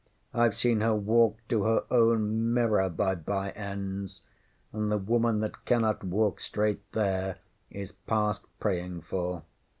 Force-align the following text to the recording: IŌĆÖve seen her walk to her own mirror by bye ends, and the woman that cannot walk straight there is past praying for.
IŌĆÖve 0.33 0.55
seen 0.55 0.81
her 0.81 0.95
walk 0.95 1.37
to 1.47 1.61
her 1.61 1.83
own 1.91 2.55
mirror 2.55 2.89
by 2.89 3.13
bye 3.13 3.51
ends, 3.51 4.21
and 4.73 4.91
the 4.91 4.97
woman 4.97 5.41
that 5.41 5.63
cannot 5.63 6.03
walk 6.03 6.39
straight 6.39 6.81
there 6.93 7.37
is 7.69 7.91
past 7.91 8.47
praying 8.59 9.01
for. 9.01 9.43